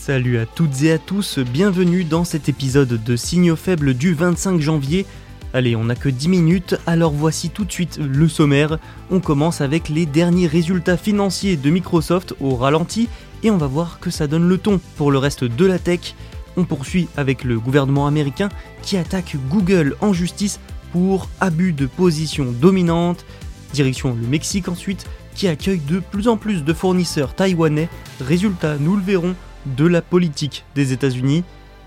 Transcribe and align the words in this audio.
Salut 0.00 0.38
à 0.38 0.46
toutes 0.46 0.82
et 0.82 0.92
à 0.92 0.98
tous, 0.98 1.38
bienvenue 1.38 2.04
dans 2.04 2.24
cet 2.24 2.48
épisode 2.48 3.04
de 3.04 3.16
Signaux 3.16 3.54
faibles 3.54 3.92
du 3.92 4.14
25 4.14 4.58
janvier 4.58 5.04
Allez, 5.52 5.76
on 5.76 5.84
n'a 5.84 5.94
que 5.94 6.08
10 6.08 6.28
minutes, 6.30 6.76
alors 6.86 7.12
voici 7.12 7.50
tout 7.50 7.66
de 7.66 7.70
suite 7.70 7.98
le 7.98 8.26
sommaire. 8.26 8.78
On 9.10 9.20
commence 9.20 9.60
avec 9.60 9.90
les 9.90 10.06
derniers 10.06 10.46
résultats 10.46 10.96
financiers 10.96 11.58
de 11.58 11.68
Microsoft 11.68 12.34
au 12.40 12.56
ralenti 12.56 13.10
et 13.42 13.50
on 13.50 13.58
va 13.58 13.66
voir 13.66 14.00
que 14.00 14.08
ça 14.08 14.26
donne 14.26 14.48
le 14.48 14.56
ton 14.56 14.80
pour 14.96 15.10
le 15.10 15.18
reste 15.18 15.44
de 15.44 15.66
la 15.66 15.78
tech. 15.78 16.14
On 16.56 16.64
poursuit 16.64 17.06
avec 17.18 17.44
le 17.44 17.60
gouvernement 17.60 18.06
américain 18.06 18.48
qui 18.80 18.96
attaque 18.96 19.36
Google 19.50 19.96
en 20.00 20.14
justice 20.14 20.60
pour 20.92 21.28
abus 21.40 21.74
de 21.74 21.84
position 21.84 22.54
dominante. 22.58 23.26
Direction 23.74 24.16
le 24.18 24.26
Mexique 24.26 24.68
ensuite, 24.68 25.04
qui 25.34 25.46
accueille 25.46 25.82
de 25.86 26.00
plus 26.00 26.26
en 26.26 26.38
plus 26.38 26.64
de 26.64 26.72
fournisseurs 26.72 27.34
taïwanais. 27.34 27.90
Résultat, 28.20 28.76
nous 28.78 28.96
le 28.96 29.02
verrons, 29.02 29.36
de 29.66 29.86
la 29.86 30.02
politique 30.02 30.64
des 30.74 30.92
États-Unis. 30.92 31.44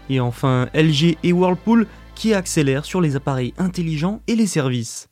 Et 0.10 0.20
enfin, 0.20 0.68
LG 0.74 1.18
et 1.24 1.34
Whirlpool 1.34 1.88
qui 2.16 2.34
accélère 2.34 2.86
sur 2.86 3.02
les 3.02 3.16
appareils 3.16 3.54
intelligents 3.58 4.22
et 4.28 4.36
les 4.36 4.48
services. 4.48 5.10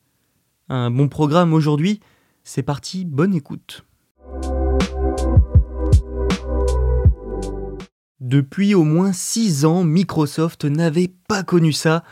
Un 0.69 0.91
bon 0.91 1.07
programme 1.07 1.53
aujourd'hui, 1.53 1.99
c'est 2.43 2.63
parti, 2.63 3.05
bonne 3.05 3.33
écoute. 3.33 3.85
Depuis 8.19 8.75
au 8.75 8.83
moins 8.83 9.13
6 9.13 9.65
ans, 9.65 9.83
Microsoft 9.83 10.65
n'avait 10.65 11.11
pas 11.27 11.43
connu 11.43 11.73
ça. 11.73 12.03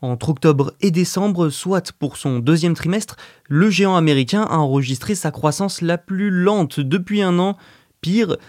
Entre 0.00 0.28
octobre 0.28 0.72
et 0.80 0.90
décembre, 0.90 1.48
soit 1.48 1.92
pour 1.92 2.16
son 2.16 2.38
deuxième 2.38 2.74
trimestre, 2.74 3.16
le 3.48 3.68
géant 3.68 3.96
américain 3.96 4.42
a 4.42 4.58
enregistré 4.58 5.14
sa 5.14 5.30
croissance 5.30 5.82
la 5.82 5.98
plus 5.98 6.30
lente 6.30 6.80
depuis 6.80 7.20
un 7.20 7.38
an, 7.38 7.56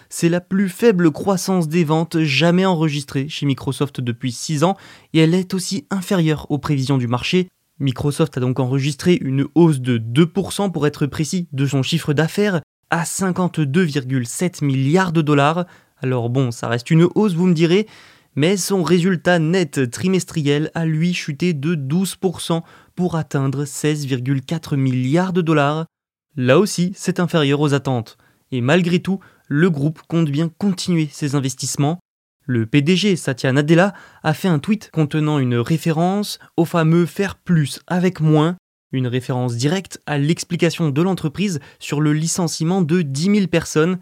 C'est 0.09 0.29
la 0.29 0.41
plus 0.41 0.69
faible 0.69 1.11
croissance 1.11 1.67
des 1.67 1.83
ventes 1.83 2.21
jamais 2.21 2.65
enregistrée 2.65 3.29
chez 3.29 3.45
Microsoft 3.45 4.01
depuis 4.01 4.31
6 4.31 4.63
ans 4.63 4.77
et 5.13 5.19
elle 5.19 5.33
est 5.33 5.53
aussi 5.53 5.85
inférieure 5.89 6.49
aux 6.49 6.59
prévisions 6.59 6.97
du 6.97 7.07
marché. 7.07 7.47
Microsoft 7.79 8.37
a 8.37 8.41
donc 8.41 8.59
enregistré 8.59 9.17
une 9.21 9.45
hausse 9.55 9.79
de 9.79 9.97
2% 9.97 10.71
pour 10.71 10.87
être 10.87 11.05
précis 11.05 11.47
de 11.51 11.65
son 11.65 11.83
chiffre 11.83 12.13
d'affaires 12.13 12.61
à 12.89 13.03
52,7 13.03 14.63
milliards 14.63 15.11
de 15.11 15.21
dollars. 15.21 15.65
Alors 16.01 16.29
bon, 16.29 16.51
ça 16.51 16.67
reste 16.67 16.89
une 16.89 17.07
hausse, 17.15 17.33
vous 17.33 17.47
me 17.47 17.53
direz, 17.53 17.87
mais 18.35 18.57
son 18.57 18.83
résultat 18.83 19.39
net 19.39 19.89
trimestriel 19.91 20.71
a 20.73 20.85
lui 20.85 21.13
chuté 21.13 21.53
de 21.53 21.75
12% 21.75 22.61
pour 22.95 23.15
atteindre 23.15 23.65
16,4 23.65 24.75
milliards 24.75 25.33
de 25.33 25.41
dollars. 25.41 25.85
Là 26.35 26.59
aussi, 26.59 26.93
c'est 26.95 27.19
inférieur 27.19 27.59
aux 27.61 27.73
attentes. 27.73 28.17
Et 28.51 28.61
malgré 28.61 28.99
tout, 28.99 29.19
le 29.47 29.69
groupe 29.69 30.01
compte 30.07 30.29
bien 30.29 30.49
continuer 30.49 31.09
ses 31.11 31.35
investissements. 31.35 31.99
Le 32.45 32.65
PDG 32.65 33.15
Satya 33.15 33.51
Nadella 33.51 33.93
a 34.23 34.33
fait 34.33 34.47
un 34.47 34.59
tweet 34.59 34.89
contenant 34.91 35.39
une 35.39 35.55
référence 35.55 36.39
au 36.55 36.65
fameux 36.65 37.05
faire 37.05 37.35
plus 37.35 37.81
avec 37.87 38.21
moins, 38.21 38.55
une 38.91 39.07
référence 39.07 39.55
directe 39.55 40.01
à 40.05 40.17
l'explication 40.17 40.89
de 40.89 41.01
l'entreprise 41.01 41.59
sur 41.79 41.99
le 42.01 42.13
licenciement 42.13 42.81
de 42.81 43.01
10 43.01 43.35
000 43.35 43.47
personnes. 43.47 43.99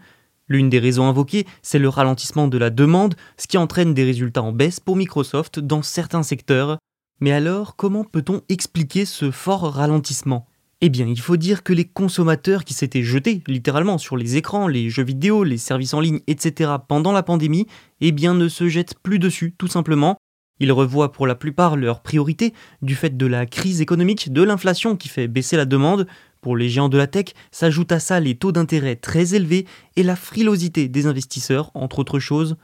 L'une 0.48 0.68
des 0.68 0.78
raisons 0.78 1.08
invoquées, 1.08 1.46
c'est 1.62 1.80
le 1.80 1.88
ralentissement 1.88 2.46
de 2.46 2.58
la 2.58 2.70
demande, 2.70 3.16
ce 3.36 3.48
qui 3.48 3.58
entraîne 3.58 3.94
des 3.94 4.04
résultats 4.04 4.42
en 4.42 4.52
baisse 4.52 4.78
pour 4.78 4.94
Microsoft 4.94 5.58
dans 5.58 5.82
certains 5.82 6.22
secteurs. 6.22 6.78
Mais 7.20 7.32
alors, 7.32 7.74
comment 7.74 8.04
peut-on 8.04 8.42
expliquer 8.48 9.06
ce 9.06 9.32
fort 9.32 9.72
ralentissement? 9.72 10.46
Eh 10.82 10.90
bien, 10.90 11.06
il 11.06 11.18
faut 11.18 11.38
dire 11.38 11.62
que 11.62 11.72
les 11.72 11.86
consommateurs 11.86 12.64
qui 12.64 12.74
s'étaient 12.74 13.02
jetés 13.02 13.42
littéralement 13.46 13.96
sur 13.96 14.16
les 14.16 14.36
écrans, 14.36 14.68
les 14.68 14.90
jeux 14.90 15.04
vidéo, 15.04 15.42
les 15.42 15.56
services 15.56 15.94
en 15.94 16.00
ligne, 16.00 16.20
etc. 16.26 16.72
pendant 16.86 17.12
la 17.12 17.22
pandémie, 17.22 17.66
eh 18.02 18.12
bien 18.12 18.34
ne 18.34 18.48
se 18.48 18.68
jettent 18.68 18.98
plus 19.02 19.18
dessus, 19.18 19.54
tout 19.56 19.68
simplement. 19.68 20.18
Ils 20.60 20.72
revoient 20.72 21.12
pour 21.12 21.26
la 21.26 21.34
plupart 21.34 21.76
leurs 21.76 22.02
priorités 22.02 22.52
du 22.82 22.94
fait 22.94 23.16
de 23.16 23.26
la 23.26 23.46
crise 23.46 23.80
économique, 23.80 24.32
de 24.32 24.42
l'inflation 24.42 24.96
qui 24.96 25.08
fait 25.08 25.28
baisser 25.28 25.56
la 25.56 25.64
demande. 25.64 26.06
Pour 26.42 26.56
les 26.56 26.68
géants 26.68 26.90
de 26.90 26.98
la 26.98 27.06
tech, 27.06 27.32
s'ajoutent 27.50 27.92
à 27.92 27.98
ça 27.98 28.20
les 28.20 28.36
taux 28.36 28.52
d'intérêt 28.52 28.96
très 28.96 29.34
élevés 29.34 29.66
et 29.96 30.02
la 30.02 30.16
frilosité 30.16 30.88
des 30.88 31.06
investisseurs, 31.06 31.70
entre 31.74 32.00
autres 32.00 32.18
choses. 32.18 32.56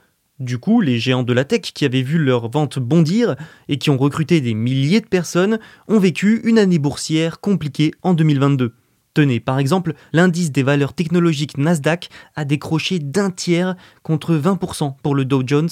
Du 0.42 0.58
coup, 0.58 0.80
les 0.80 0.98
géants 0.98 1.22
de 1.22 1.32
la 1.32 1.44
tech 1.44 1.60
qui 1.60 1.84
avaient 1.84 2.02
vu 2.02 2.18
leurs 2.18 2.50
ventes 2.50 2.80
bondir 2.80 3.36
et 3.68 3.78
qui 3.78 3.90
ont 3.90 3.96
recruté 3.96 4.40
des 4.40 4.54
milliers 4.54 5.00
de 5.00 5.06
personnes 5.06 5.60
ont 5.86 6.00
vécu 6.00 6.40
une 6.42 6.58
année 6.58 6.80
boursière 6.80 7.38
compliquée 7.38 7.92
en 8.02 8.12
2022. 8.12 8.74
Tenez, 9.14 9.38
par 9.38 9.60
exemple, 9.60 9.94
l'indice 10.12 10.50
des 10.50 10.64
valeurs 10.64 10.94
technologiques 10.94 11.58
Nasdaq 11.58 12.08
a 12.34 12.44
décroché 12.44 12.98
d'un 12.98 13.30
tiers 13.30 13.76
contre 14.02 14.34
20% 14.34 14.96
pour 15.00 15.14
le 15.14 15.24
Dow 15.24 15.44
Jones. 15.46 15.68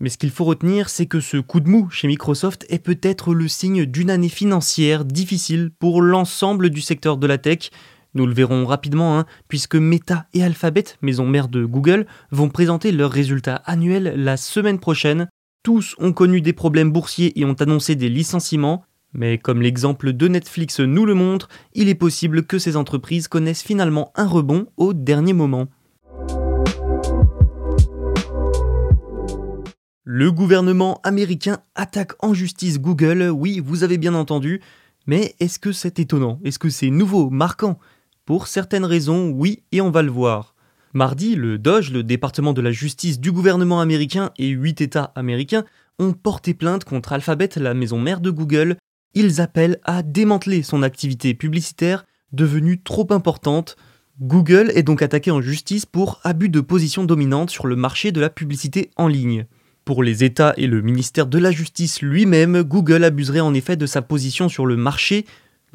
Mais 0.00 0.08
ce 0.08 0.16
qu'il 0.16 0.30
faut 0.30 0.44
retenir, 0.44 0.88
c'est 0.88 1.04
que 1.04 1.20
ce 1.20 1.36
coup 1.36 1.60
de 1.60 1.68
mou 1.68 1.90
chez 1.90 2.08
Microsoft 2.08 2.64
est 2.70 2.78
peut-être 2.78 3.34
le 3.34 3.48
signe 3.48 3.84
d'une 3.84 4.08
année 4.08 4.30
financière 4.30 5.04
difficile 5.04 5.72
pour 5.78 6.00
l'ensemble 6.00 6.70
du 6.70 6.80
secteur 6.80 7.18
de 7.18 7.26
la 7.26 7.36
tech, 7.36 7.70
nous 8.16 8.26
le 8.26 8.34
verrons 8.34 8.66
rapidement, 8.66 9.18
hein, 9.18 9.26
puisque 9.46 9.76
Meta 9.76 10.26
et 10.34 10.42
Alphabet, 10.42 10.84
maison 11.02 11.26
mère 11.26 11.48
de 11.48 11.64
Google, 11.64 12.06
vont 12.30 12.48
présenter 12.48 12.90
leurs 12.90 13.12
résultats 13.12 13.62
annuels 13.66 14.14
la 14.16 14.36
semaine 14.36 14.80
prochaine. 14.80 15.28
Tous 15.62 15.94
ont 15.98 16.12
connu 16.12 16.40
des 16.40 16.52
problèmes 16.52 16.90
boursiers 16.90 17.38
et 17.38 17.44
ont 17.44 17.54
annoncé 17.54 17.94
des 17.94 18.08
licenciements, 18.08 18.84
mais 19.12 19.38
comme 19.38 19.62
l'exemple 19.62 20.12
de 20.12 20.28
Netflix 20.28 20.80
nous 20.80 21.06
le 21.06 21.14
montre, 21.14 21.48
il 21.74 21.88
est 21.88 21.94
possible 21.94 22.44
que 22.44 22.58
ces 22.58 22.76
entreprises 22.76 23.28
connaissent 23.28 23.62
finalement 23.62 24.12
un 24.14 24.26
rebond 24.26 24.66
au 24.76 24.94
dernier 24.94 25.32
moment. 25.32 25.68
Le 30.04 30.30
gouvernement 30.30 31.00
américain 31.02 31.58
attaque 31.74 32.12
en 32.20 32.32
justice 32.32 32.80
Google, 32.80 33.28
oui, 33.34 33.60
vous 33.60 33.82
avez 33.82 33.98
bien 33.98 34.14
entendu, 34.14 34.60
mais 35.06 35.34
est-ce 35.40 35.58
que 35.58 35.72
c'est 35.72 35.98
étonnant? 35.98 36.38
Est-ce 36.44 36.58
que 36.58 36.70
c'est 36.70 36.90
nouveau, 36.90 37.28
marquant? 37.28 37.78
Pour 38.26 38.48
certaines 38.48 38.84
raisons, 38.84 39.30
oui, 39.30 39.62
et 39.72 39.80
on 39.80 39.90
va 39.90 40.02
le 40.02 40.10
voir. 40.10 40.56
Mardi, 40.92 41.36
le 41.36 41.58
DOJ, 41.58 41.92
le 41.92 42.02
département 42.02 42.52
de 42.52 42.60
la 42.60 42.72
justice 42.72 43.20
du 43.20 43.30
gouvernement 43.30 43.80
américain 43.80 44.30
et 44.36 44.48
huit 44.48 44.80
États 44.80 45.12
américains 45.14 45.64
ont 45.98 46.12
porté 46.12 46.52
plainte 46.52 46.84
contre 46.84 47.12
Alphabet, 47.12 47.50
la 47.56 47.72
maison 47.72 48.00
mère 48.00 48.20
de 48.20 48.30
Google. 48.30 48.76
Ils 49.14 49.40
appellent 49.40 49.78
à 49.84 50.02
démanteler 50.02 50.62
son 50.62 50.82
activité 50.82 51.34
publicitaire 51.34 52.04
devenue 52.32 52.82
trop 52.82 53.06
importante. 53.10 53.76
Google 54.20 54.72
est 54.74 54.82
donc 54.82 55.02
attaqué 55.02 55.30
en 55.30 55.40
justice 55.40 55.86
pour 55.86 56.20
abus 56.24 56.48
de 56.48 56.60
position 56.60 57.04
dominante 57.04 57.50
sur 57.50 57.66
le 57.66 57.76
marché 57.76 58.10
de 58.10 58.20
la 58.20 58.30
publicité 58.30 58.90
en 58.96 59.06
ligne. 59.06 59.46
Pour 59.84 60.02
les 60.02 60.24
États 60.24 60.52
et 60.56 60.66
le 60.66 60.82
ministère 60.82 61.28
de 61.28 61.38
la 61.38 61.52
Justice 61.52 62.02
lui-même, 62.02 62.62
Google 62.62 63.04
abuserait 63.04 63.38
en 63.38 63.54
effet 63.54 63.76
de 63.76 63.86
sa 63.86 64.02
position 64.02 64.48
sur 64.48 64.66
le 64.66 64.76
marché 64.76 65.26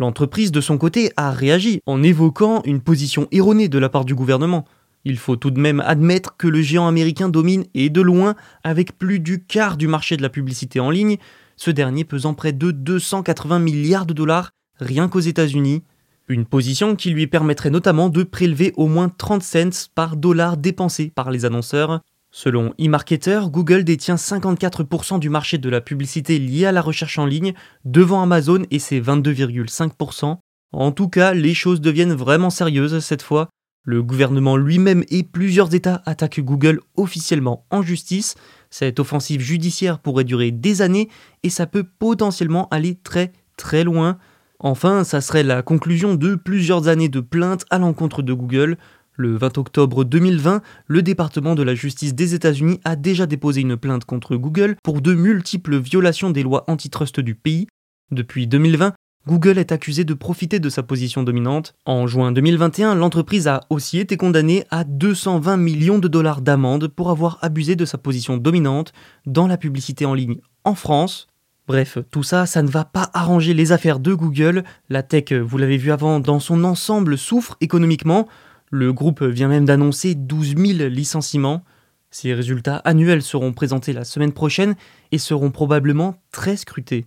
L'entreprise, 0.02 0.52
de 0.52 0.62
son 0.62 0.80
côté, 0.80 1.12
a 1.16 1.30
réagi 1.30 1.80
en 1.86 2.02
évoquant 2.02 2.64
une 2.66 2.82
position 2.82 3.28
erronée 3.32 3.70
de 3.70 3.78
la 3.78 3.88
part 3.88 4.04
du 4.04 4.16
gouvernement. 4.16 4.66
Il 5.06 5.16
faut 5.16 5.36
tout 5.36 5.52
de 5.52 5.60
même 5.60 5.80
admettre 5.80 6.38
que 6.38 6.48
le 6.48 6.60
géant 6.64 6.88
américain 6.88 7.30
domine, 7.30 7.66
et 7.76 7.92
de 7.92 8.02
loin, 8.02 8.34
avec 8.64 8.98
plus 8.98 9.20
du 9.20 9.44
quart 9.44 9.78
du 9.78 9.88
marché 9.88 10.18
de 10.18 10.24
la 10.24 10.30
publicité 10.30 10.80
en 10.80 10.90
ligne, 10.90 11.18
ce 11.56 11.70
dernier 11.70 12.04
pesant 12.04 12.34
près 12.34 12.52
de 12.52 12.72
280 12.72 13.60
milliards 13.60 14.08
de 14.08 14.14
dollars 14.14 14.50
rien 14.80 15.08
qu'aux 15.08 15.20
États-Unis. 15.20 15.84
Une 16.28 16.46
position 16.46 16.96
qui 16.96 17.12
lui 17.12 17.28
permettrait 17.28 17.70
notamment 17.70 18.10
de 18.10 18.24
prélever 18.24 18.74
au 18.78 18.88
moins 18.88 19.08
30 19.08 19.44
cents 19.44 19.90
par 19.94 20.18
dollar 20.18 20.58
dépensé 20.58 21.12
par 21.14 21.30
les 21.30 21.46
annonceurs. 21.46 22.02
Selon 22.32 22.74
eMarketer, 22.78 23.42
Google 23.50 23.84
détient 23.84 24.16
54% 24.16 25.20
du 25.20 25.30
marché 25.30 25.58
de 25.58 25.70
la 25.70 25.82
publicité 25.82 26.40
liée 26.40 26.66
à 26.66 26.72
la 26.72 26.82
recherche 26.82 27.20
en 27.20 27.26
ligne, 27.26 27.54
devant 27.84 28.24
Amazon 28.24 28.64
et 28.72 28.80
ses 28.80 29.02
22,5%. 29.02 30.38
En 30.72 30.92
tout 30.94 31.10
cas, 31.10 31.34
les 31.34 31.54
choses 31.54 31.82
deviennent 31.82 32.14
vraiment 32.14 32.50
sérieuses 32.50 33.00
cette 33.00 33.22
fois. 33.22 33.50
Le 33.84 34.02
gouvernement 34.02 34.56
lui-même 34.56 35.04
et 35.10 35.24
plusieurs 35.24 35.74
États 35.74 36.04
attaquent 36.06 36.40
Google 36.40 36.80
officiellement 36.96 37.66
en 37.70 37.82
justice. 37.82 38.36
Cette 38.70 39.00
offensive 39.00 39.42
judiciaire 39.42 40.00
pourrait 40.00 40.24
durer 40.24 40.52
des 40.52 40.82
années 40.82 41.10
et 41.44 41.50
ça 41.50 41.66
peut 41.66 41.84
potentiellement 41.84 42.70
aller 42.70 42.96
très 42.96 43.34
très 43.58 43.84
loin. 43.84 44.18
Enfin, 44.60 45.04
ça 45.04 45.20
serait 45.20 45.44
la 45.44 45.64
conclusion 45.64 46.14
de 46.14 46.36
plusieurs 46.36 46.88
années 46.88 47.10
de 47.10 47.20
plaintes 47.20 47.66
à 47.72 47.80
l'encontre 47.80 48.22
de 48.22 48.32
Google. 48.32 48.78
Le 49.22 49.38
20 49.38 49.60
octobre 49.60 50.04
2020, 50.04 50.64
le 50.88 51.04
département 51.04 51.54
de 51.54 51.62
la 51.62 51.76
justice 51.76 52.16
des 52.16 52.34
États-Unis 52.34 52.80
a 52.84 52.96
déjà 52.96 53.28
déposé 53.28 53.62
une 53.62 53.78
plainte 53.78 54.04
contre 54.04 54.36
Google 54.36 54.78
pour 54.82 55.00
de 55.00 55.14
multiples 55.14 55.78
violations 55.78 56.32
des 56.32 56.42
lois 56.42 56.64
antitrust 56.68 57.20
du 57.20 57.36
pays. 57.36 57.68
Depuis 58.10 58.48
2020, 58.48 58.94
Google 59.28 59.60
est 59.60 59.72
accusé 59.72 60.06
de 60.06 60.16
profiter 60.16 60.60
de 60.60 60.70
sa 60.70 60.82
position 60.82 61.22
dominante. 61.22 61.76
En 61.86 62.08
juin 62.08 62.32
2021, 62.32 62.96
l'entreprise 62.96 63.48
a 63.48 63.60
aussi 63.70 64.00
été 64.00 64.18
condamnée 64.18 64.66
à 64.72 64.86
220 64.86 65.56
millions 65.56 66.00
de 66.00 66.08
dollars 66.08 66.42
d'amende 66.42 66.88
pour 66.88 67.12
avoir 67.12 67.38
abusé 67.44 67.76
de 67.76 67.86
sa 67.86 68.00
position 68.00 68.38
dominante 68.38 68.92
dans 69.28 69.46
la 69.46 69.58
publicité 69.58 70.04
en 70.04 70.16
ligne 70.16 70.40
en 70.64 70.74
France. 70.74 71.28
Bref, 71.68 72.00
tout 72.10 72.24
ça, 72.24 72.48
ça 72.48 72.64
ne 72.64 72.70
va 72.70 72.86
pas 72.86 73.12
arranger 73.14 73.54
les 73.54 73.72
affaires 73.72 74.00
de 74.00 74.16
Google. 74.16 74.64
La 74.90 75.04
tech, 75.04 75.32
vous 75.32 75.60
l'avez 75.60 75.78
vu 75.78 75.92
avant, 75.92 76.20
dans 76.20 76.40
son 76.40 76.64
ensemble 76.64 77.20
souffre 77.20 77.56
économiquement. 77.62 78.28
Le 78.74 78.94
groupe 78.94 79.22
vient 79.22 79.50
même 79.50 79.66
d'annoncer 79.66 80.16
12 80.16 80.56
000 80.56 80.88
licenciements. 80.88 81.66
Ces 82.10 82.34
résultats 82.34 82.78
annuels 82.78 83.22
seront 83.22 83.52
présentés 83.52 83.92
la 83.92 84.06
semaine 84.06 84.32
prochaine 84.32 84.76
et 85.12 85.18
seront 85.18 85.52
probablement 85.52 86.16
très 86.32 86.56
scrutés. 86.56 87.06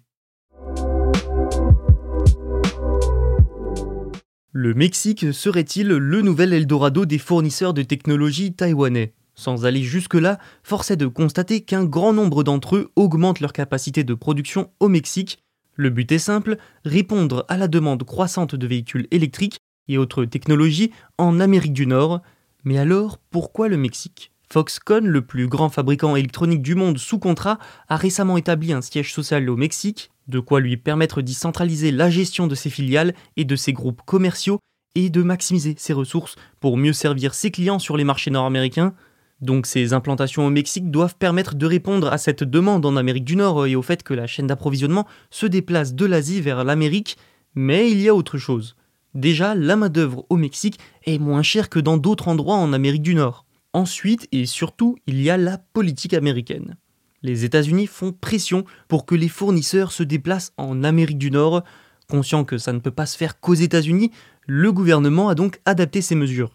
Le 4.52 4.75
Mexique 4.75 5.32
serait-il 5.32 5.88
le 5.88 6.20
nouvel 6.20 6.52
Eldorado 6.52 7.06
des 7.06 7.16
fournisseurs 7.16 7.72
de 7.72 7.82
technologie 7.82 8.52
taïwanais? 8.52 9.14
Sans 9.34 9.64
aller 9.64 9.82
jusque-là, 9.82 10.38
force 10.62 10.90
est 10.90 10.96
de 10.96 11.06
constater 11.06 11.62
qu'un 11.62 11.84
grand 11.84 12.12
nombre 12.12 12.44
d'entre 12.44 12.76
eux 12.76 12.93
augmentent 12.94 13.40
leur 13.40 13.55
capacité 13.55 14.05
de 14.05 14.12
production 14.12 14.70
au 14.81 14.88
Mexique. 14.88 15.38
Le 15.76 15.88
but 15.88 16.12
est 16.12 16.19
simple, 16.19 16.58
répondre 16.84 17.46
à 17.49 17.56
la 17.56 17.69
demande 17.69 18.05
croissante 18.05 18.55
de 18.55 18.67
véhicules 18.67 19.08
électriques 19.10 19.60
et 19.88 19.98
autres 19.98 20.25
technologies 20.25 20.90
en 21.19 21.40
Amérique 21.40 21.72
du 21.72 21.86
Nord. 21.86 22.20
Mais 22.64 22.78
alors, 22.78 23.19
pourquoi 23.31 23.69
le 23.69 23.76
Mexique? 23.76 24.32
Foxconn, 24.52 25.06
le 25.06 25.22
plus 25.22 25.48
grand 25.48 25.69
fabricant 25.69 26.16
électronique 26.16 26.62
du 26.62 26.75
monde 26.75 26.98
sous 26.98 27.19
contrat, 27.19 27.58
a 27.88 27.96
récemment 27.96 28.36
établi 28.36 28.72
un 28.72 28.82
siège 28.82 29.12
social 29.12 29.48
au 29.50 29.56
Mexique, 29.56 30.10
de 30.28 30.38
quoi 30.38 30.60
lui 30.60 30.76
permettre 30.76 31.22
d'y 31.22 31.34
centraliser 31.34 31.90
la 31.90 32.10
gestion 32.10 32.46
de 32.46 32.54
ses 32.54 32.70
filiales 32.70 33.14
et 33.36 33.44
de 33.44 33.56
ses 33.56 33.72
groupes 33.72 34.02
commerciaux 34.04 34.60
et 34.94 35.10
de 35.10 35.22
maximiser 35.22 35.75
ses 35.76 35.92
ressources 35.92 36.36
pour 36.60 36.76
mieux 36.76 36.92
servir 36.92 37.34
ses 37.34 37.50
clients 37.50 37.78
sur 37.78 37.96
les 37.96 38.04
marchés 38.04 38.31
nord-américains. 38.31 38.94
Donc 39.40 39.66
ces 39.66 39.92
implantations 39.92 40.46
au 40.46 40.50
Mexique 40.50 40.90
doivent 40.90 41.16
permettre 41.16 41.56
de 41.56 41.66
répondre 41.66 42.12
à 42.12 42.19
cette 42.19 42.44
demande 42.44 42.86
en 42.86 42.96
Amérique 42.96 43.25
du 43.25 43.36
Nord 43.36 43.66
et 43.66 43.75
au 43.75 43.82
fait 43.82 44.02
que 44.02 44.14
la 44.14 44.26
chaîne 44.26 44.46
d'approvisionnement 44.46 45.06
se 45.31 45.46
déplace 45.46 45.94
de 45.94 46.06
l'Asie 46.06 46.40
vers 46.40 46.64
l'Amérique, 46.64 47.19
mais 47.54 47.90
il 47.90 48.00
y 48.00 48.08
a 48.08 48.14
autre 48.14 48.38
chose. 48.38 48.76
Déjà, 49.14 49.55
la 49.55 49.76
main-d'œuvre 49.76 50.26
au 50.28 50.37
Mexique 50.37 50.78
est 51.05 51.19
moins 51.19 51.43
chère 51.43 51.69
que 51.69 51.78
dans 51.78 51.96
d'autres 51.96 52.28
endroits 52.28 52.56
en 52.56 52.72
Amérique 52.72 53.02
du 53.02 53.14
Nord. 53.14 53.46
Ensuite 53.72 54.28
et 54.32 54.46
surtout, 54.46 54.96
il 55.06 55.22
y 55.22 55.31
a 55.31 55.37
la 55.37 55.58
politique 55.58 56.14
américaine. 56.14 56.76
Les 57.22 57.44
États-Unis 57.44 57.87
font 57.87 58.12
pression 58.12 58.64
pour 58.87 59.06
que 59.06 59.14
les 59.14 59.28
fournisseurs 59.28 59.93
se 59.93 60.02
déplacent 60.02 60.52
en 60.56 60.84
Amérique 60.84 61.19
du 61.19 61.31
Nord. 61.31 61.62
Conscient 62.08 62.44
que 62.44 62.58
ça 62.58 62.72
ne 62.72 62.81
peut 62.81 62.90
pas 62.90 63.06
se 63.06 63.16
faire 63.16 63.40
qu'aux 63.40 63.55
États-Unis, 63.55 64.11
le 64.46 64.72
gouvernement 64.72 65.28
a 65.28 65.34
donc 65.34 65.60
adapté 65.64 66.02
ses 66.02 66.14
mesures. 66.17 66.52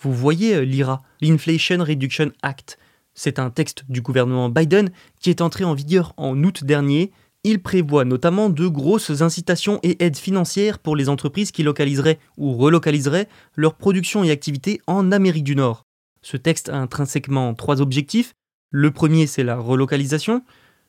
Vous 0.00 0.12
voyez 0.12 0.56
euh, 0.56 0.64
l'IRA, 0.64 1.02
l'Inflation 1.22 1.78
Reduction 1.82 2.30
Act. 2.42 2.78
C'est 3.14 3.38
un 3.38 3.48
texte 3.48 3.84
du 3.88 4.02
gouvernement 4.02 4.50
Biden 4.50 4.90
qui 5.20 5.30
est 5.30 5.40
entré 5.40 5.64
en 5.64 5.72
vigueur 5.72 6.12
en 6.16 6.42
août 6.42 6.64
dernier. 6.64 7.12
Il 7.46 7.60
prévoit 7.60 8.06
notamment 8.06 8.48
de 8.48 8.66
grosses 8.66 9.20
incitations 9.20 9.78
et 9.82 10.02
aides 10.02 10.16
financières 10.16 10.78
pour 10.78 10.96
les 10.96 11.10
entreprises 11.10 11.50
qui 11.50 11.62
localiseraient 11.62 12.18
ou 12.38 12.54
relocaliseraient 12.54 13.28
leur 13.54 13.74
production 13.74 14.24
et 14.24 14.30
activité 14.30 14.80
en 14.86 15.12
Amérique 15.12 15.44
du 15.44 15.54
Nord. 15.54 15.84
Ce 16.22 16.38
texte 16.38 16.70
a 16.70 16.76
intrinsèquement 16.76 17.52
trois 17.52 17.82
objectifs. 17.82 18.32
Le 18.70 18.90
premier, 18.90 19.26
c'est 19.26 19.44
la 19.44 19.58
relocalisation, 19.58 20.42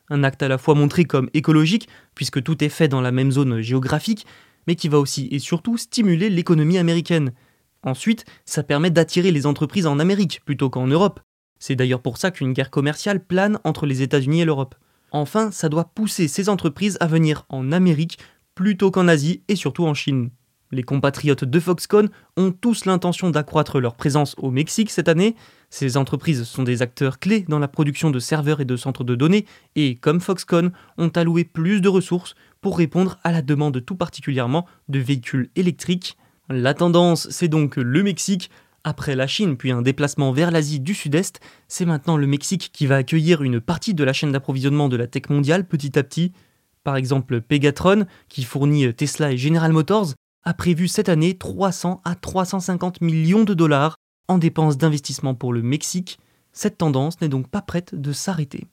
un 0.08 0.24
acte 0.24 0.42
à 0.42 0.48
la 0.48 0.56
fois 0.56 0.74
montré 0.74 1.04
comme 1.04 1.28
écologique, 1.34 1.88
puisque 2.14 2.42
tout 2.42 2.64
est 2.64 2.70
fait 2.70 2.88
dans 2.88 3.02
la 3.02 3.12
même 3.12 3.32
zone 3.32 3.60
géographique, 3.60 4.26
mais 4.66 4.76
qui 4.76 4.88
va 4.88 4.98
aussi 4.98 5.28
et 5.30 5.38
surtout 5.38 5.76
stimuler 5.76 6.30
l'économie 6.30 6.78
américaine. 6.78 7.32
Ensuite, 7.82 8.24
ça 8.46 8.62
permet 8.62 8.90
d'attirer 8.90 9.30
les 9.30 9.44
entreprises 9.44 9.86
en 9.86 9.98
Amérique 9.98 10.40
plutôt 10.46 10.70
qu'en 10.70 10.86
Europe. 10.86 11.20
C'est 11.58 11.76
d'ailleurs 11.76 12.00
pour 12.00 12.16
ça 12.16 12.30
qu'une 12.30 12.54
guerre 12.54 12.70
commerciale 12.70 13.22
plane 13.22 13.58
entre 13.62 13.84
les 13.84 14.00
États-Unis 14.00 14.40
et 14.40 14.46
l'Europe. 14.46 14.74
Enfin, 15.16 15.50
ça 15.50 15.70
doit 15.70 15.92
pousser 15.94 16.28
ces 16.28 16.50
entreprises 16.50 16.98
à 17.00 17.06
venir 17.06 17.46
en 17.48 17.72
Amérique 17.72 18.18
plutôt 18.54 18.90
qu'en 18.90 19.08
Asie 19.08 19.42
et 19.48 19.56
surtout 19.56 19.86
en 19.86 19.94
Chine. 19.94 20.28
Les 20.72 20.82
compatriotes 20.82 21.44
de 21.44 21.58
Foxconn 21.58 22.10
ont 22.36 22.52
tous 22.52 22.84
l'intention 22.84 23.30
d'accroître 23.30 23.80
leur 23.80 23.94
présence 23.94 24.34
au 24.36 24.50
Mexique 24.50 24.90
cette 24.90 25.08
année. 25.08 25.34
Ces 25.70 25.96
entreprises 25.96 26.42
sont 26.42 26.64
des 26.64 26.82
acteurs 26.82 27.18
clés 27.18 27.46
dans 27.48 27.58
la 27.58 27.66
production 27.66 28.10
de 28.10 28.18
serveurs 28.18 28.60
et 28.60 28.66
de 28.66 28.76
centres 28.76 29.04
de 29.04 29.14
données 29.14 29.46
et, 29.74 29.96
comme 29.96 30.20
Foxconn, 30.20 30.70
ont 30.98 31.08
alloué 31.08 31.44
plus 31.44 31.80
de 31.80 31.88
ressources 31.88 32.34
pour 32.60 32.76
répondre 32.76 33.18
à 33.24 33.32
la 33.32 33.40
demande 33.40 33.82
tout 33.82 33.96
particulièrement 33.96 34.66
de 34.90 34.98
véhicules 34.98 35.48
électriques 35.56 36.18
la 36.48 36.74
tendance, 36.74 37.28
c'est 37.30 37.48
donc 37.48 37.76
le 37.76 38.02
Mexique. 38.02 38.50
Après 38.88 39.16
la 39.16 39.26
Chine, 39.26 39.56
puis 39.56 39.72
un 39.72 39.82
déplacement 39.82 40.30
vers 40.30 40.52
l'Asie 40.52 40.78
du 40.78 40.94
Sud-Est, 40.94 41.40
c'est 41.66 41.84
maintenant 41.84 42.16
le 42.16 42.28
Mexique 42.28 42.70
qui 42.72 42.86
va 42.86 42.94
accueillir 42.94 43.42
une 43.42 43.60
partie 43.60 43.94
de 43.94 44.04
la 44.04 44.12
chaîne 44.12 44.30
d'approvisionnement 44.30 44.88
de 44.88 44.96
la 44.96 45.08
tech 45.08 45.24
mondiale 45.28 45.66
petit 45.66 45.98
à 45.98 46.04
petit. 46.04 46.30
Par 46.84 46.94
exemple, 46.94 47.40
Pegatron, 47.40 48.06
qui 48.28 48.44
fournit 48.44 48.94
Tesla 48.94 49.32
et 49.32 49.36
General 49.36 49.72
Motors, 49.72 50.14
a 50.44 50.54
prévu 50.54 50.86
cette 50.86 51.08
année 51.08 51.36
300 51.36 52.00
à 52.04 52.14
350 52.14 53.00
millions 53.00 53.42
de 53.42 53.54
dollars 53.54 53.96
en 54.28 54.38
dépenses 54.38 54.78
d'investissement 54.78 55.34
pour 55.34 55.52
le 55.52 55.62
Mexique. 55.62 56.20
Cette 56.52 56.78
tendance 56.78 57.20
n'est 57.20 57.28
donc 57.28 57.48
pas 57.48 57.62
prête 57.62 57.92
de 57.96 58.12
s'arrêter. 58.12 58.68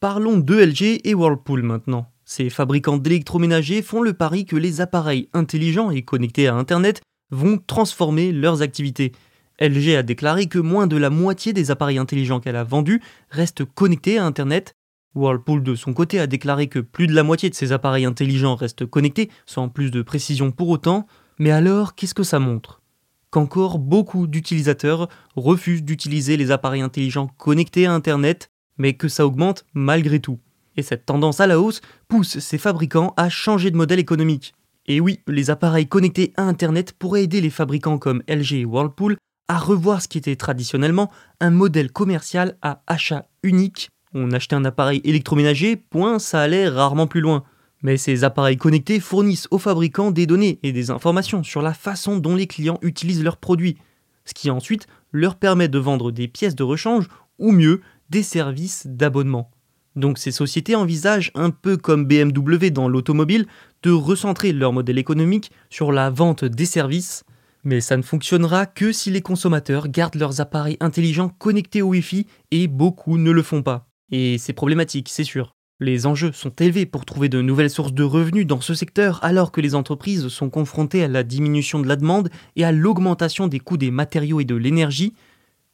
Parlons 0.00 0.38
de 0.38 0.54
LG 0.56 1.00
et 1.04 1.14
Whirlpool 1.14 1.62
maintenant. 1.62 2.10
Ces 2.28 2.50
fabricants 2.50 2.98
d'électroménagers 2.98 3.82
font 3.82 4.02
le 4.02 4.12
pari 4.12 4.46
que 4.46 4.56
les 4.56 4.80
appareils 4.80 5.28
intelligents 5.32 5.92
et 5.92 6.02
connectés 6.02 6.48
à 6.48 6.56
Internet 6.56 7.00
vont 7.30 7.56
transformer 7.64 8.32
leurs 8.32 8.62
activités. 8.62 9.12
LG 9.60 9.94
a 9.96 10.02
déclaré 10.02 10.46
que 10.46 10.58
moins 10.58 10.88
de 10.88 10.96
la 10.96 11.08
moitié 11.08 11.52
des 11.52 11.70
appareils 11.70 11.98
intelligents 11.98 12.40
qu'elle 12.40 12.56
a 12.56 12.64
vendus 12.64 13.00
restent 13.30 13.64
connectés 13.64 14.18
à 14.18 14.26
Internet. 14.26 14.74
Whirlpool 15.14 15.62
de 15.62 15.76
son 15.76 15.94
côté 15.94 16.18
a 16.18 16.26
déclaré 16.26 16.66
que 16.66 16.80
plus 16.80 17.06
de 17.06 17.14
la 17.14 17.22
moitié 17.22 17.48
de 17.48 17.54
ses 17.54 17.70
appareils 17.70 18.04
intelligents 18.04 18.56
restent 18.56 18.86
connectés, 18.86 19.30
sans 19.46 19.68
plus 19.68 19.92
de 19.92 20.02
précision 20.02 20.50
pour 20.50 20.68
autant. 20.68 21.06
Mais 21.38 21.52
alors, 21.52 21.94
qu'est-ce 21.94 22.12
que 22.12 22.24
ça 22.24 22.40
montre? 22.40 22.82
Qu'encore 23.30 23.78
beaucoup 23.78 24.26
d'utilisateurs 24.26 25.08
refusent 25.36 25.84
d'utiliser 25.84 26.36
les 26.36 26.50
appareils 26.50 26.82
intelligents 26.82 27.28
connectés 27.38 27.86
à 27.86 27.92
Internet, 27.92 28.50
mais 28.78 28.94
que 28.94 29.08
ça 29.08 29.26
augmente 29.26 29.64
malgré 29.74 30.18
tout. 30.18 30.40
Et 30.76 30.82
cette 30.82 31.06
tendance 31.06 31.40
à 31.40 31.46
la 31.46 31.60
hausse 31.60 31.80
pousse 32.08 32.38
ces 32.38 32.58
fabricants 32.58 33.14
à 33.16 33.28
changer 33.28 33.70
de 33.70 33.76
modèle 33.76 33.98
économique. 33.98 34.54
Et 34.86 35.00
oui, 35.00 35.20
les 35.26 35.50
appareils 35.50 35.88
connectés 35.88 36.32
à 36.36 36.42
Internet 36.42 36.92
pourraient 36.92 37.24
aider 37.24 37.40
les 37.40 37.50
fabricants 37.50 37.98
comme 37.98 38.22
LG 38.28 38.52
et 38.52 38.64
Whirlpool 38.64 39.16
à 39.48 39.58
revoir 39.58 40.02
ce 40.02 40.08
qui 40.08 40.18
était 40.18 40.36
traditionnellement 40.36 41.10
un 41.40 41.50
modèle 41.50 41.92
commercial 41.92 42.56
à 42.62 42.82
achat 42.86 43.26
unique. 43.42 43.90
On 44.14 44.32
achetait 44.32 44.56
un 44.56 44.64
appareil 44.64 45.00
électroménager, 45.04 45.76
point, 45.76 46.18
ça 46.18 46.40
allait 46.40 46.68
rarement 46.68 47.06
plus 47.06 47.20
loin. 47.20 47.44
Mais 47.82 47.96
ces 47.96 48.24
appareils 48.24 48.56
connectés 48.56 49.00
fournissent 49.00 49.48
aux 49.50 49.58
fabricants 49.58 50.10
des 50.10 50.26
données 50.26 50.58
et 50.62 50.72
des 50.72 50.90
informations 50.90 51.42
sur 51.42 51.62
la 51.62 51.74
façon 51.74 52.16
dont 52.16 52.34
les 52.34 52.46
clients 52.46 52.78
utilisent 52.82 53.22
leurs 53.22 53.36
produits, 53.36 53.76
ce 54.24 54.34
qui 54.34 54.50
ensuite 54.50 54.86
leur 55.12 55.36
permet 55.36 55.68
de 55.68 55.78
vendre 55.78 56.10
des 56.10 56.28
pièces 56.28 56.56
de 56.56 56.64
rechange 56.64 57.08
ou 57.38 57.52
mieux 57.52 57.82
des 58.10 58.22
services 58.22 58.86
d'abonnement. 58.86 59.50
Donc 59.96 60.18
ces 60.18 60.30
sociétés 60.30 60.76
envisagent, 60.76 61.32
un 61.34 61.50
peu 61.50 61.76
comme 61.76 62.04
BMW 62.04 62.70
dans 62.70 62.88
l'automobile, 62.88 63.46
de 63.82 63.90
recentrer 63.90 64.52
leur 64.52 64.72
modèle 64.72 64.98
économique 64.98 65.50
sur 65.70 65.90
la 65.90 66.10
vente 66.10 66.44
des 66.44 66.66
services, 66.66 67.24
mais 67.64 67.80
ça 67.80 67.96
ne 67.96 68.02
fonctionnera 68.02 68.66
que 68.66 68.92
si 68.92 69.10
les 69.10 69.22
consommateurs 69.22 69.88
gardent 69.88 70.14
leurs 70.14 70.40
appareils 70.40 70.76
intelligents 70.80 71.30
connectés 71.30 71.82
au 71.82 71.88
Wi-Fi 71.88 72.26
et 72.52 72.68
beaucoup 72.68 73.18
ne 73.18 73.30
le 73.30 73.42
font 73.42 73.62
pas. 73.62 73.88
Et 74.12 74.38
c'est 74.38 74.52
problématique, 74.52 75.08
c'est 75.08 75.24
sûr. 75.24 75.56
Les 75.80 76.06
enjeux 76.06 76.32
sont 76.32 76.52
élevés 76.60 76.86
pour 76.86 77.04
trouver 77.04 77.28
de 77.28 77.42
nouvelles 77.42 77.68
sources 77.68 77.92
de 77.92 78.02
revenus 78.02 78.46
dans 78.46 78.60
ce 78.60 78.72
secteur 78.72 79.18
alors 79.22 79.50
que 79.50 79.60
les 79.60 79.74
entreprises 79.74 80.28
sont 80.28 80.48
confrontées 80.48 81.02
à 81.02 81.08
la 81.08 81.22
diminution 81.22 81.80
de 81.80 81.88
la 81.88 81.96
demande 81.96 82.30
et 82.54 82.64
à 82.64 82.72
l'augmentation 82.72 83.46
des 83.46 83.58
coûts 83.58 83.76
des 83.76 83.90
matériaux 83.90 84.40
et 84.40 84.44
de 84.44 84.54
l'énergie. 84.54 85.12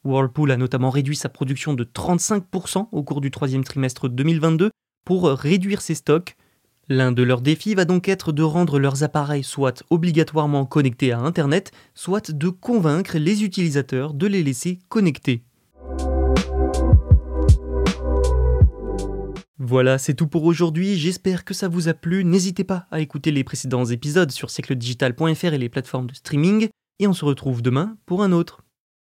Whirlpool 0.05 0.51
a 0.51 0.57
notamment 0.57 0.91
réduit 0.91 1.17
sa 1.17 1.29
production 1.29 1.75
de 1.75 1.85
35% 1.85 2.89
au 2.91 3.03
cours 3.03 3.21
du 3.21 3.31
troisième 3.31 3.65
trimestre 3.65 4.09
2022 4.09 4.71
pour 5.05 5.29
réduire 5.29 5.81
ses 5.81 5.95
stocks. 5.95 6.37
L'un 6.89 7.13
de 7.13 7.23
leurs 7.23 7.41
défis 7.41 7.75
va 7.75 7.85
donc 7.85 8.09
être 8.09 8.33
de 8.33 8.43
rendre 8.43 8.79
leurs 8.79 9.05
appareils 9.05 9.45
soit 9.45 9.85
obligatoirement 9.91 10.67
connectés 10.67 11.13
à 11.13 11.21
Internet, 11.21 11.71
soit 11.95 12.33
de 12.33 12.49
convaincre 12.49 13.19
les 13.19 13.45
utilisateurs 13.45 14.15
de 14.15 14.27
les 14.27 14.43
laisser 14.43 14.81
connectés. 14.89 15.45
Voilà, 19.65 19.97
c'est 19.99 20.15
tout 20.15 20.27
pour 20.27 20.43
aujourd'hui. 20.45 20.99
J'espère 20.99 21.45
que 21.45 21.55
ça 21.55 21.69
vous 21.69 21.87
a 21.87 21.95
plu. 21.95 22.25
N'hésitez 22.25 22.65
pas 22.65 22.87
à 22.91 22.99
écouter 22.99 23.31
les 23.31 23.45
précédents 23.45 23.85
épisodes 23.85 24.33
sur 24.33 24.51
siècledigital.fr 24.51 25.53
et 25.55 25.59
les 25.59 25.69
plateformes 25.69 26.09
de 26.09 26.15
streaming. 26.15 26.69
Et 26.99 27.07
on 27.07 27.13
se 27.13 27.25
retrouve 27.25 27.63
demain 27.63 27.97
pour 28.05 28.25
un 28.25 28.33
autre. 28.33 28.65